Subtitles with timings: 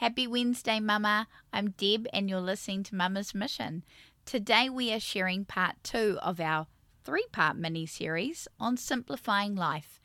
[0.00, 1.26] Happy Wednesday, Mama.
[1.54, 3.82] I'm Deb, and you're listening to Mama's Mission.
[4.26, 6.66] Today, we are sharing part two of our
[7.02, 9.98] three part mini series on simplifying life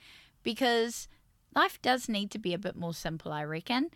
[0.44, 1.10] because
[1.54, 3.90] life does need to be a bit more simple, I reckon.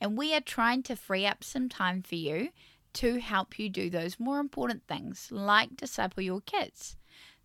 [0.00, 2.48] And we are trying to free up some time for you
[2.94, 6.96] to help you do those more important things like disciple your kids.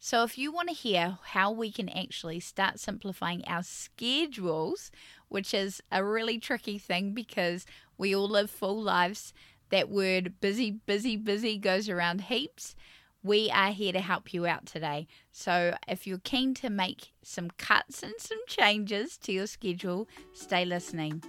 [0.04, 4.90] So, if you want to hear how we can actually start simplifying our schedules,
[5.30, 7.68] which is a really tricky thing because
[8.00, 9.32] we all live full lives,
[9.70, 12.74] that word busy, busy, busy goes around heaps.
[13.22, 15.06] We are here to help you out today.
[15.32, 20.66] So, if you're keen to make some cuts and some changes to your schedule, stay
[20.66, 21.24] listening.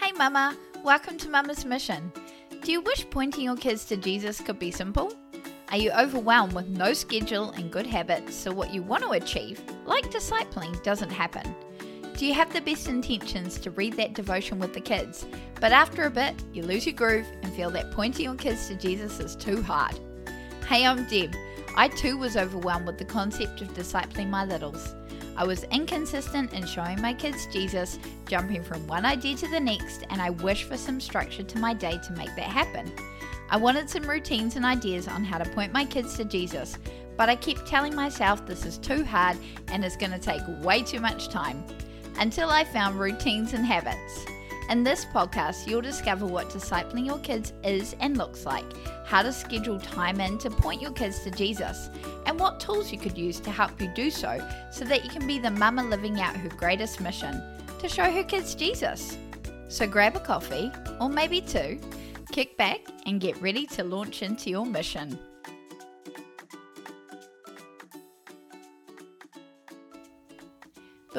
[0.00, 2.12] Hey, Mama, welcome to Mama's Mission.
[2.62, 5.14] Do you wish pointing your kids to Jesus could be simple?
[5.70, 9.62] Are you overwhelmed with no schedule and good habits, so what you want to achieve,
[9.86, 11.54] like discipling, doesn't happen?
[12.18, 15.24] Do you have the best intentions to read that devotion with the kids,
[15.58, 18.74] but after a bit, you lose your groove and feel that pointing your kids to
[18.74, 19.98] Jesus is too hard?
[20.68, 21.34] Hey, I'm Deb.
[21.78, 24.94] I too was overwhelmed with the concept of discipling my littles.
[25.36, 30.04] I was inconsistent in showing my kids Jesus, jumping from one idea to the next,
[30.10, 32.92] and I wish for some structure to my day to make that happen.
[33.48, 36.78] I wanted some routines and ideas on how to point my kids to Jesus,
[37.16, 39.36] but I kept telling myself this is too hard
[39.68, 41.64] and is going to take way too much time
[42.18, 44.24] until I found routines and habits.
[44.70, 48.64] In this podcast, you'll discover what discipling your kids is and looks like,
[49.04, 51.90] how to schedule time in to point your kids to Jesus,
[52.24, 54.40] and what tools you could use to help you do so
[54.70, 57.42] so that you can be the mama living out her greatest mission
[57.80, 59.18] to show her kids Jesus.
[59.66, 61.80] So grab a coffee, or maybe two,
[62.30, 65.18] kick back, and get ready to launch into your mission.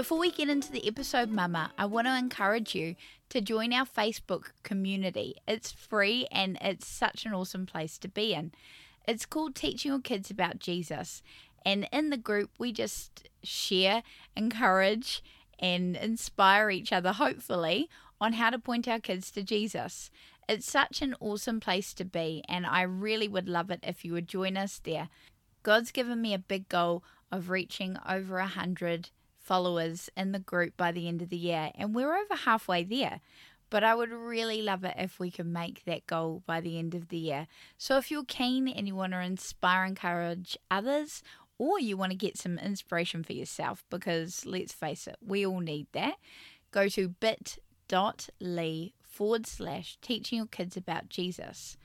[0.02, 2.96] Before we get into the episode, Mama, I want to encourage you
[3.30, 5.36] to join our Facebook community.
[5.48, 8.52] It's free and it's such an awesome place to be in.
[9.08, 11.22] It's called Teaching Your Kids About Jesus.
[11.64, 14.02] And in the group, we just share,
[14.36, 15.24] encourage,
[15.60, 17.88] and inspire each other, hopefully,
[18.20, 20.10] on how to point our kids to Jesus.
[20.50, 24.14] It's such an awesome place to be, and I really would love it if you
[24.14, 25.10] would join us there.
[25.62, 30.78] God's given me a big goal of reaching over a hundred followers in the group
[30.78, 33.22] by the end of the year, and we're over halfway there.
[33.70, 36.94] But I would really love it if we could make that goal by the end
[36.94, 37.48] of the year.
[37.78, 41.24] So if you're keen and you want to inspire, encourage others,
[41.58, 45.60] or you want to get some inspiration for yourself, because let's face it, we all
[45.60, 46.16] need that,
[46.72, 51.78] go to bit.ly forward slash teaching your kids about Jesus.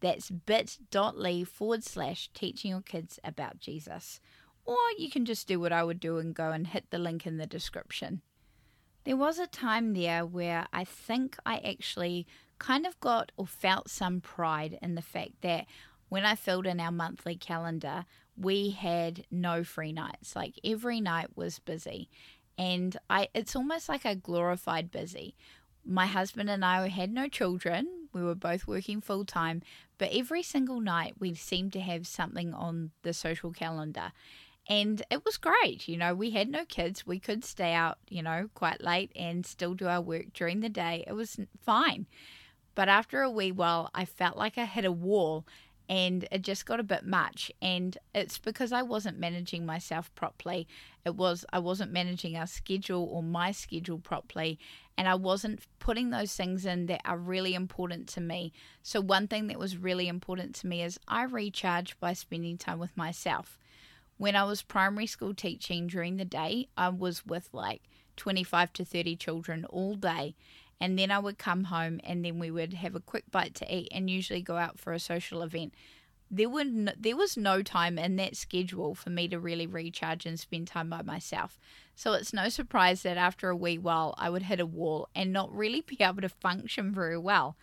[0.00, 4.20] That's bit.ly forward slash teaching your kids about Jesus
[4.68, 7.26] or you can just do what I would do and go and hit the link
[7.26, 8.20] in the description.
[9.04, 12.26] There was a time there where I think I actually
[12.58, 15.64] kind of got or felt some pride in the fact that
[16.10, 18.04] when I filled in our monthly calendar,
[18.36, 20.36] we had no free nights.
[20.36, 22.10] Like every night was busy.
[22.58, 25.34] And I it's almost like a glorified busy.
[25.82, 28.08] My husband and I had no children.
[28.12, 29.62] We were both working full time,
[29.96, 34.12] but every single night we seemed to have something on the social calendar
[34.68, 35.88] and it was great.
[35.88, 37.06] You know, we had no kids.
[37.06, 40.68] We could stay out, you know, quite late and still do our work during the
[40.68, 41.04] day.
[41.06, 42.06] It was fine.
[42.74, 45.46] But after a wee while, I felt like I hit a wall
[45.88, 50.68] and it just got a bit much and it's because I wasn't managing myself properly.
[51.04, 54.58] It was I wasn't managing our schedule or my schedule properly
[54.98, 58.52] and I wasn't putting those things in that are really important to me.
[58.82, 62.78] So one thing that was really important to me is I recharge by spending time
[62.78, 63.58] with myself
[64.18, 67.82] when I was primary school teaching during the day, I was with like
[68.16, 70.34] 25 to 30 children all day.
[70.80, 73.74] And then I would come home and then we would have a quick bite to
[73.74, 75.72] eat and usually go out for a social event.
[76.30, 80.26] There, would no, there was no time in that schedule for me to really recharge
[80.26, 81.58] and spend time by myself.
[81.94, 85.32] So it's no surprise that after a wee while I would hit a wall and
[85.32, 87.56] not really be able to function very well.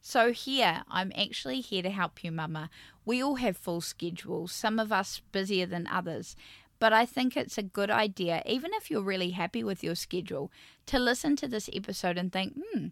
[0.00, 2.70] So, here, I'm actually here to help you, Mama.
[3.04, 6.36] We all have full schedules, some of us busier than others.
[6.78, 10.50] But I think it's a good idea, even if you're really happy with your schedule,
[10.86, 12.86] to listen to this episode and think, hmm,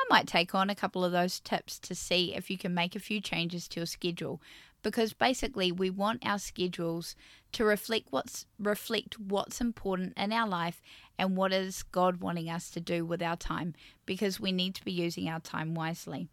[0.00, 2.96] I might take on a couple of those tips to see if you can make
[2.96, 4.40] a few changes to your schedule.
[4.82, 7.14] Because basically, we want our schedules
[7.52, 10.80] to reflect what's reflect what's important in our life
[11.18, 13.74] and what is God wanting us to do with our time
[14.06, 16.28] because we need to be using our time wisely.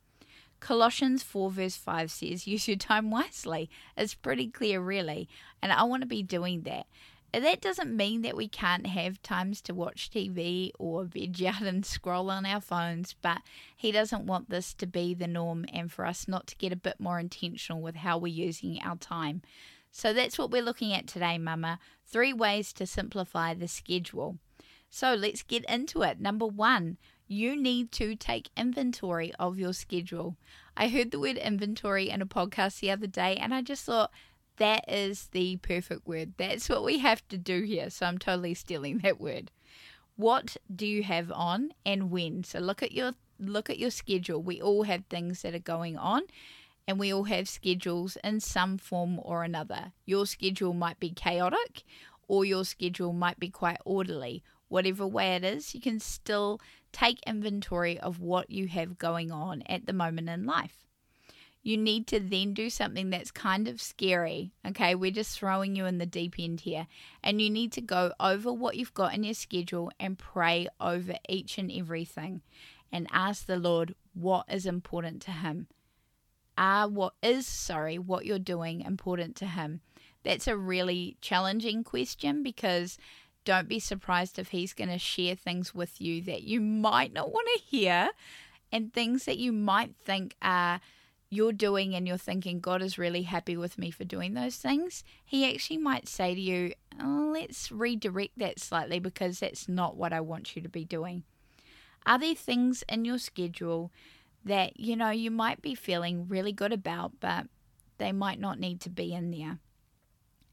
[0.59, 3.69] Colossians 4 verse 5 says, use your time wisely.
[3.95, 5.29] It's pretty clear, really.
[5.61, 6.87] And I want to be doing that.
[7.33, 11.85] That doesn't mean that we can't have times to watch TV or veg out and
[11.85, 13.41] scroll on our phones, but
[13.75, 16.77] He doesn't want this to be the norm and for us not to get a
[16.77, 19.41] bit more intentional with how we're using our time.
[19.91, 21.79] So that's what we're looking at today, Mama.
[22.05, 24.37] Three ways to simplify the schedule.
[24.89, 26.19] So let's get into it.
[26.19, 26.97] Number one,
[27.27, 30.37] you need to take inventory of your schedule.
[30.77, 34.11] I heard the word inventory in a podcast the other day and I just thought
[34.57, 36.33] that is the perfect word.
[36.37, 37.89] That's what we have to do here.
[37.89, 39.51] So I'm totally stealing that word.
[40.15, 42.43] What do you have on and when?
[42.43, 44.41] So look at your look at your schedule.
[44.41, 46.23] We all have things that are going on
[46.87, 49.93] and we all have schedules in some form or another.
[50.05, 51.83] Your schedule might be chaotic
[52.27, 54.43] or your schedule might be quite orderly.
[54.69, 56.59] Whatever way it is, you can still
[56.91, 60.86] take inventory of what you have going on at the moment in life
[61.67, 64.53] you need to then do something that's kind of scary.
[64.65, 66.87] Okay, we're just throwing you in the deep end here.
[67.21, 71.15] And you need to go over what you've got in your schedule and pray over
[71.27, 72.39] each and everything
[72.89, 75.67] and ask the Lord what is important to Him.
[76.57, 79.81] Are what is, sorry, what you're doing important to Him?
[80.23, 82.97] That's a really challenging question because
[83.43, 87.33] don't be surprised if He's going to share things with you that you might not
[87.33, 88.07] want to hear
[88.71, 90.79] and things that you might think are
[91.29, 95.03] you're doing and you're thinking God is really happy with me for doing those things,
[95.25, 100.13] He actually might say to you, oh, let's redirect that slightly because that's not what
[100.13, 101.23] I want you to be doing.
[102.05, 103.91] Are there things in your schedule
[104.45, 107.47] that you know you might be feeling really good about, but
[107.97, 109.59] they might not need to be in there?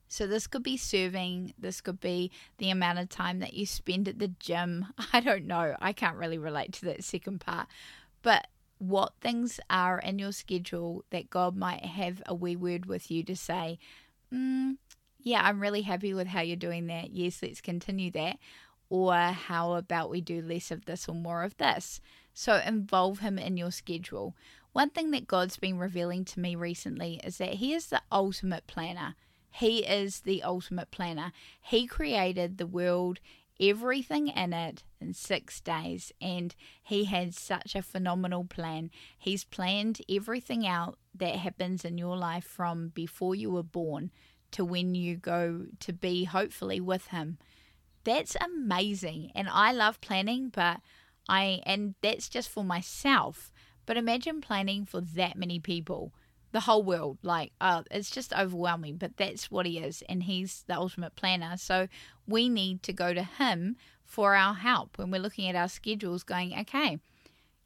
[0.09, 4.09] So, this could be serving, this could be the amount of time that you spend
[4.09, 4.87] at the gym.
[5.13, 5.77] I don't know.
[5.81, 7.69] I can't really relate to that second part.
[8.23, 8.49] But
[8.89, 13.23] what things are in your schedule that God might have a wee word with you
[13.25, 13.79] to say,
[14.33, 14.77] mm,
[15.19, 17.11] yeah, I'm really happy with how you're doing that.
[17.11, 18.39] Yes, let's continue that.
[18.91, 22.01] Or how about we do less of this or more of this?
[22.35, 24.37] So involve Him in your schedule.
[24.73, 28.67] One thing that God's been revealing to me recently is that He is the ultimate
[28.67, 29.15] planner.
[29.51, 31.33] He is the ultimate planner.
[31.63, 33.21] He created the world
[33.61, 38.91] everything in it in six days, and he had such a phenomenal plan.
[39.19, 44.11] He's planned everything out that happens in your life from before you were born
[44.53, 47.39] to when you go to be hopefully with him.
[48.05, 50.81] That's amazing, and I love planning, but
[51.29, 53.53] I and that's just for myself.
[53.87, 56.13] But imagine planning for that many people
[56.55, 57.19] the whole world.
[57.23, 61.57] Like, uh, it's just overwhelming, but that's what he is, and he's the ultimate planner.
[61.57, 61.89] So
[62.29, 66.23] we need to go to him for our help when we're looking at our schedules,
[66.23, 67.01] going, okay,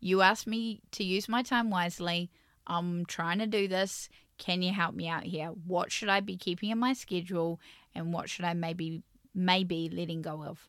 [0.00, 2.30] you asked me to use my time wisely.
[2.66, 4.08] I'm trying to do this.
[4.38, 5.48] Can you help me out here?
[5.48, 7.60] What should I be keeping in my schedule,
[7.94, 9.02] and what should I maybe
[9.34, 10.66] maybe letting go of?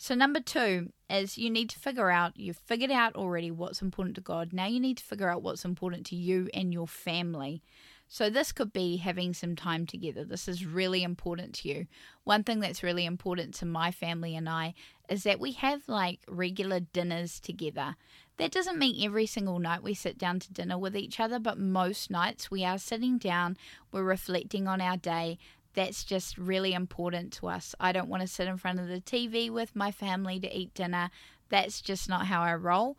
[0.00, 4.14] So, number two is you need to figure out, you've figured out already what's important
[4.14, 4.52] to God.
[4.52, 7.62] Now you need to figure out what's important to you and your family.
[8.06, 10.24] So, this could be having some time together.
[10.24, 11.88] This is really important to you.
[12.22, 14.74] One thing that's really important to my family and I
[15.08, 17.96] is that we have like regular dinners together.
[18.36, 21.58] That doesn't mean every single night we sit down to dinner with each other, but
[21.58, 23.56] most nights we are sitting down,
[23.90, 25.38] we're reflecting on our day,
[25.78, 27.72] that's just really important to us.
[27.78, 30.74] I don't want to sit in front of the TV with my family to eat
[30.74, 31.08] dinner.
[31.50, 32.98] That's just not how I roll.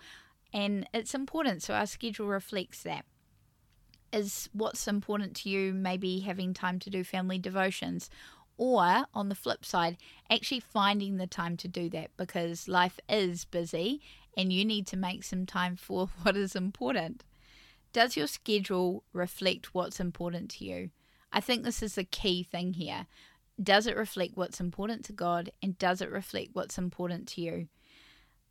[0.54, 1.62] And it's important.
[1.62, 3.04] So our schedule reflects that.
[4.14, 8.10] Is what's important to you maybe having time to do family devotions?
[8.56, 9.98] Or on the flip side,
[10.32, 14.02] actually finding the time to do that because life is busy
[14.38, 17.26] and you need to make some time for what is important.
[17.92, 20.92] Does your schedule reflect what's important to you?
[21.32, 23.08] I think this is the key thing here.
[23.62, 27.68] Does it reflect what's important to God and does it reflect what's important to you?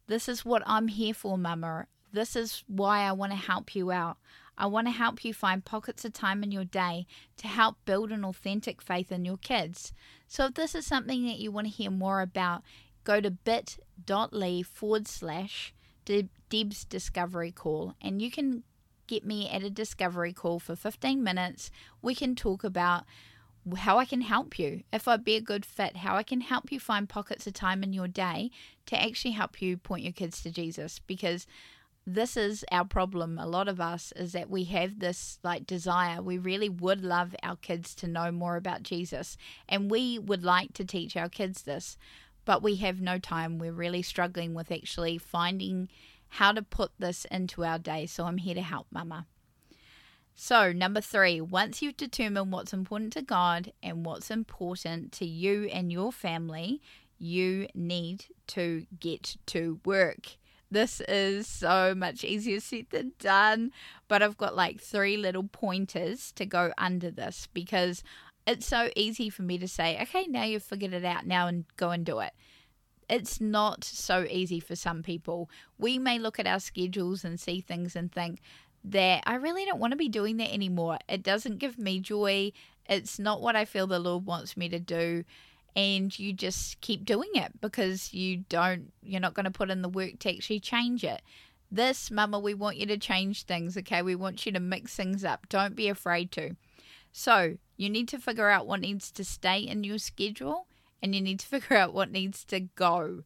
[0.07, 1.87] This is what I'm here for, Mama.
[2.13, 4.19] This is why I want to help you out.
[4.57, 7.07] I want to help you find pockets of time in your day
[7.37, 9.93] to help build an authentic faith in your kids.
[10.27, 12.63] So, if this is something that you want to hear more about,
[13.05, 15.73] go to bit.ly forward slash
[16.05, 18.65] Deb's Discovery Call and you can
[19.09, 21.71] get me at a discovery call for 15 minutes.
[22.01, 23.05] We can talk about
[23.77, 26.71] how I can help you, if I'd be a good fit, how I can help
[26.71, 28.51] you find pockets of time in your day
[28.87, 31.01] to actually help you point your kids to Jesus.
[31.01, 31.47] Because
[32.07, 33.39] this is our problem.
[33.39, 36.23] A lot of us is that we have this like desire.
[36.23, 39.37] We really would love our kids to know more about Jesus
[39.69, 41.99] and we would like to teach our kids this
[42.49, 43.59] but we have no time.
[43.59, 45.91] We're really struggling with actually finding
[46.29, 48.07] how to put this into our day.
[48.07, 49.27] So I'm here to help, Mama.
[50.41, 55.65] So, number three, once you've determined what's important to God and what's important to you
[55.65, 56.81] and your family,
[57.19, 60.37] you need to get to work.
[60.71, 63.73] This is so much easier said than done,
[64.07, 68.05] but I've got like three little pointers to go under this because
[68.47, 71.65] it's so easy for me to say, okay, now you've figured it out, now and
[71.77, 72.33] go and do it.
[73.09, 75.49] It's not so easy for some people.
[75.79, 78.41] We may look at our schedules and see things and think,
[78.85, 80.99] that I really don't want to be doing that anymore.
[81.09, 82.53] It doesn't give me joy.
[82.89, 85.25] It's not what I feel the Lord wants me to do.
[85.77, 89.83] And you just keep doing it because you don't, you're not going to put in
[89.83, 91.23] the work to actually change it.
[91.71, 94.01] This, Mama, we want you to change things, okay?
[94.01, 95.49] We want you to mix things up.
[95.49, 96.57] Don't be afraid to.
[97.13, 100.67] So, you need to figure out what needs to stay in your schedule
[101.03, 103.25] and you need to figure out what needs to go.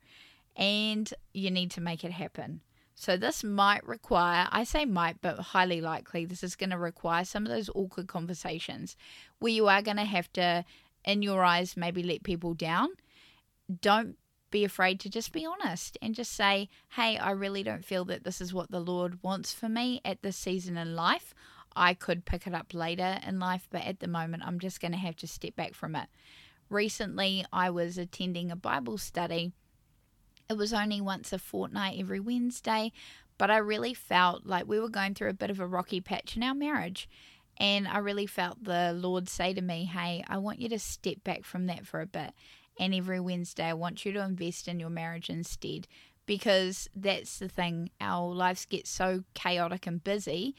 [0.55, 2.61] And you need to make it happen.
[2.95, 7.25] So this might require, I say might, but highly likely, this is going to require
[7.25, 8.97] some of those awkward conversations
[9.39, 10.65] where you are going to have to,
[11.05, 12.91] in your eyes, maybe let people down.
[13.81, 14.17] Don't
[14.51, 18.23] be afraid to just be honest and just say, hey, I really don't feel that
[18.23, 21.35] this is what the Lord wants for me at this season in life.
[21.75, 24.93] I could pick it up later in life, but at the moment, I'm just going
[24.93, 26.09] to have to step back from it.
[26.73, 29.53] Recently, I was attending a Bible study
[30.53, 32.93] it was only once a fortnight every Wednesday,
[33.39, 36.37] but I really felt like we were going through a bit of a rocky patch
[36.37, 37.09] in our marriage.
[37.57, 41.25] And I really felt the Lord say to me, Hey, I want you to step
[41.25, 42.33] back from that for a bit.
[42.79, 45.89] And every Wednesday, I want you to invest in your marriage instead.
[46.27, 50.55] Because that's the thing, our lives get so chaotic and busy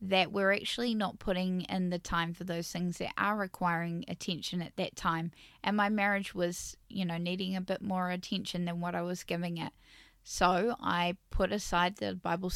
[0.00, 4.60] that we're actually not putting in the time for those things that are requiring attention
[4.60, 5.30] at that time.
[5.62, 9.24] And my marriage was, you know, needing a bit more attention than what I was
[9.24, 9.72] giving it.
[10.22, 12.52] So I put aside the Bible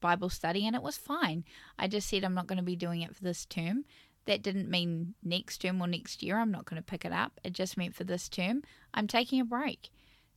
[0.00, 1.44] Bible study and it was fine.
[1.78, 3.84] I just said I'm not going to be doing it for this term.
[4.26, 7.40] That didn't mean next term or next year I'm not going to pick it up.
[7.44, 9.90] It just meant for this term I'm taking a break.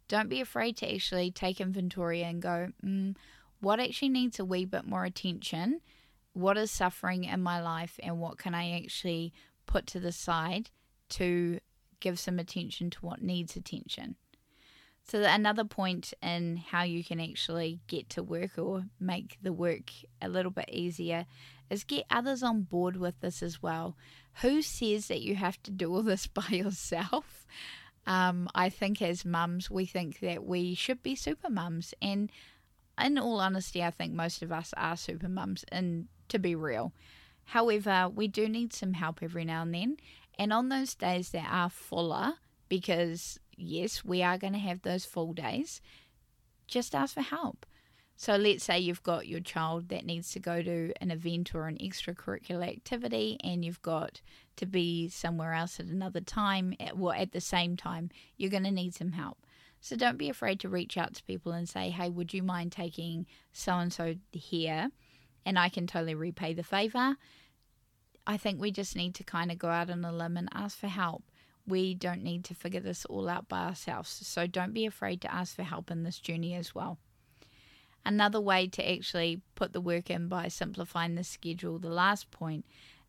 [0.08, 3.16] Don't be afraid to actually take inventory and go, mm,
[3.60, 5.82] what actually needs a wee bit more attention
[6.36, 9.34] what is suffering in my life and what can I actually
[9.66, 10.70] put to the side
[11.08, 11.60] to
[12.00, 14.16] give some attention to what needs attention.
[15.08, 19.92] So, another point in how you can actually get to work or make the work
[20.22, 21.26] a little bit easier
[21.70, 23.96] is get others on board with this as well.
[24.42, 27.46] Who says that you have to do all this by yourself?
[28.08, 31.94] Um, I think as mums, we think that we should be super mums.
[32.02, 32.32] And
[33.04, 36.94] in all honesty, I think most of us are super mums in to be real.
[37.46, 39.98] However, we do need some help every now and then.
[40.38, 42.34] And on those days that are fuller,
[42.70, 45.82] because yes, we are going to have those full days,
[46.68, 47.66] just ask for help.
[48.18, 51.68] So let's say you've got your child that needs to go to an event or
[51.68, 54.22] an extracurricular activity and you've got
[54.56, 58.64] to be somewhere else at another time, at, well, at the same time, you're going
[58.64, 59.38] to need some help.
[59.82, 62.72] So don't be afraid to reach out to people and say, hey, would you mind
[62.72, 64.92] taking so and so here?
[65.46, 67.18] And I can totally repay the favor.
[68.28, 70.78] I think we just need to kind of go out on a limb and ask
[70.78, 71.24] for help.
[71.68, 74.10] We don't need to figure this all out by ourselves.
[74.10, 76.98] So don't be afraid to ask for help in this journey as well.
[78.06, 82.66] Another way to actually put the work in by simplifying the schedule, the last point,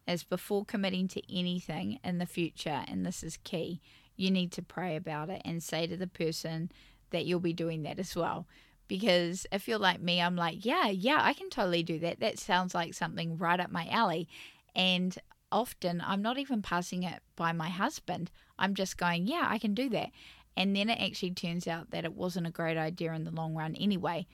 [0.06, 3.80] is before committing to anything in the future, and this is key,
[4.16, 6.70] you need to pray about it and say to the person
[7.10, 8.46] that you'll be doing that as well
[8.88, 12.20] because if you're like me, I'm like, yeah, yeah, I can totally do that.
[12.20, 14.28] That sounds like something right up my alley.
[14.74, 15.16] And
[15.50, 18.30] often I'm not even passing it by my husband.
[18.58, 20.10] I'm just going, yeah, I can do that.
[20.56, 23.54] And then it actually turns out that it wasn't a great idea in the long
[23.54, 24.26] run anyway.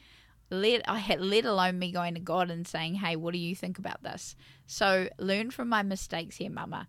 [0.50, 3.56] Let I had let alone me going to God and saying, "Hey, what do you
[3.56, 6.88] think about this?" So learn from my mistakes here, Mama.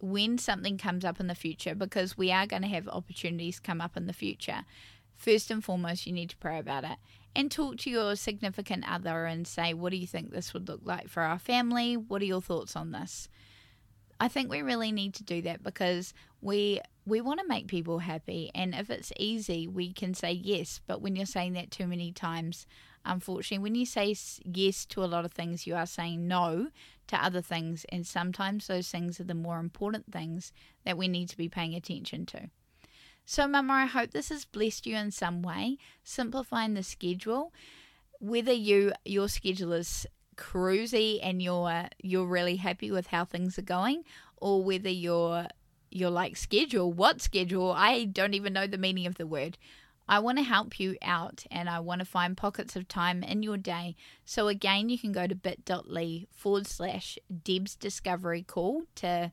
[0.00, 3.80] When something comes up in the future, because we are going to have opportunities come
[3.80, 4.64] up in the future,
[5.16, 6.98] first and foremost, you need to pray about it
[7.34, 10.80] and talk to your significant other and say, What do you think this would look
[10.84, 11.96] like for our family?
[11.96, 13.28] What are your thoughts on this?
[14.18, 17.98] I think we really need to do that because we we want to make people
[17.98, 21.86] happy and if it's easy we can say yes but when you're saying that too
[21.86, 22.66] many times
[23.04, 26.68] unfortunately when you say yes to a lot of things you are saying no
[27.06, 30.52] to other things and sometimes those things are the more important things
[30.84, 32.48] that we need to be paying attention to
[33.26, 37.52] so, Mama, I hope this has blessed you in some way, simplifying the schedule.
[38.20, 40.06] Whether you your schedule is
[40.36, 44.04] cruisy and you're you're really happy with how things are going,
[44.36, 45.48] or whether you're
[45.90, 47.72] you're like schedule, what schedule?
[47.72, 49.58] I don't even know the meaning of the word.
[50.08, 53.42] I want to help you out and I want to find pockets of time in
[53.42, 53.96] your day.
[54.24, 59.32] So, again, you can go to bit.ly forward slash Deb's Discovery Call to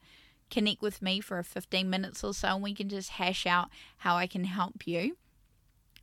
[0.49, 3.69] connect with me for a 15 minutes or so and we can just hash out
[3.97, 5.17] how I can help you.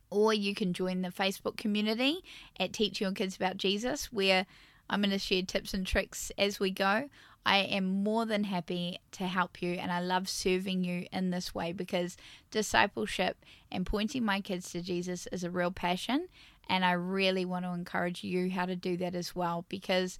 [0.09, 2.21] Or you can join the Facebook community
[2.59, 4.45] at Teach Your Kids About Jesus, where
[4.89, 7.07] I'm going to share tips and tricks as we go.
[7.45, 11.55] I am more than happy to help you, and I love serving you in this
[11.55, 12.17] way because
[12.51, 16.27] discipleship and pointing my kids to Jesus is a real passion,
[16.69, 20.19] and I really want to encourage you how to do that as well because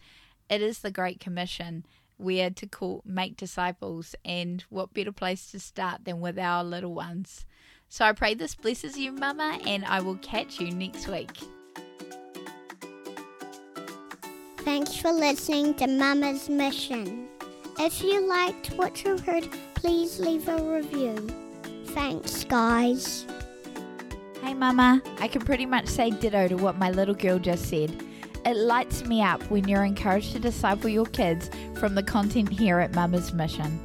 [0.50, 1.86] it is the Great Commission.
[2.22, 6.63] We are to call make disciples, and what better place to start than with our
[6.63, 7.48] little ones?
[7.90, 11.32] So I pray this blesses you, Mama, and I will catch you next week.
[14.58, 17.28] Thanks for listening to Mama's Mission.
[17.80, 21.16] If you liked what you heard, please leave a review.
[21.88, 23.25] Thanks, guys.
[24.44, 25.01] Hey, Mama.
[25.20, 27.92] I can pretty much say ditto to what my little girl just said.
[28.43, 32.79] It lights me up when you're encouraged to disciple your kids from the content here
[32.79, 33.79] at Mama's Mission.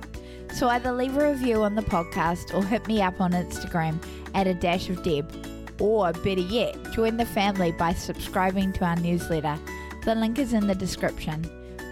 [0.54, 4.02] So either leave a review on the podcast or hit me up on Instagram
[4.34, 5.30] at a dash of Deb.
[5.78, 9.58] Or better yet, join the family by subscribing to our newsletter.
[10.04, 11.44] The link is in the description.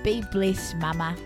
[0.03, 1.17] Be blessed, Mama.